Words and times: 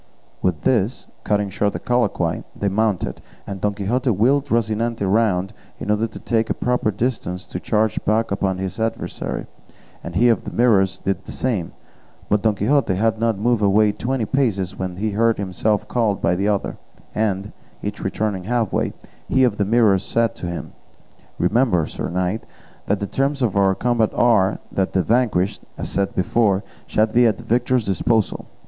With 0.41 0.61
this, 0.63 1.05
cutting 1.23 1.51
short 1.51 1.73
the 1.73 1.79
colloquy, 1.79 2.43
they 2.55 2.69
mounted, 2.69 3.21
and 3.45 3.61
Don 3.61 3.75
Quixote 3.75 4.09
wheeled 4.09 4.47
Rocinante 4.49 5.05
round 5.05 5.53
in 5.79 5.91
order 5.91 6.07
to 6.07 6.17
take 6.17 6.49
a 6.49 6.55
proper 6.55 6.89
distance 6.89 7.45
to 7.45 7.59
charge 7.59 8.03
back 8.03 8.31
upon 8.31 8.57
his 8.57 8.79
adversary, 8.79 9.45
and 10.03 10.15
he 10.15 10.27
of 10.29 10.43
the 10.43 10.51
Mirrors 10.51 10.97
did 10.97 11.23
the 11.25 11.31
same; 11.31 11.73
but 12.29 12.41
Don 12.41 12.55
Quixote 12.55 12.95
had 12.95 13.19
not 13.19 13.37
moved 13.37 13.61
away 13.61 13.91
twenty 13.91 14.25
paces 14.25 14.75
when 14.75 14.95
he 14.95 15.11
heard 15.11 15.37
himself 15.37 15.87
called 15.87 16.19
by 16.19 16.33
the 16.35 16.47
other, 16.47 16.77
and, 17.13 17.51
each 17.83 18.03
returning 18.03 18.45
half 18.45 18.73
way, 18.73 18.93
he 19.29 19.43
of 19.43 19.57
the 19.57 19.65
Mirrors 19.65 20.03
said 20.03 20.33
to 20.37 20.47
him, 20.47 20.73
"Remember, 21.37 21.85
sir 21.85 22.09
knight, 22.09 22.47
that 22.87 22.99
the 23.01 23.05
terms 23.05 23.43
of 23.43 23.55
our 23.55 23.75
combat 23.75 24.11
are, 24.15 24.57
that 24.71 24.93
the 24.93 25.03
vanquished, 25.03 25.61
as 25.77 25.85
I 25.89 25.93
said 26.05 26.15
before, 26.15 26.63
shall 26.87 27.05
be 27.05 27.27
at 27.27 27.37
the 27.37 27.43
victor's 27.43 27.85
disposal." 27.85 28.47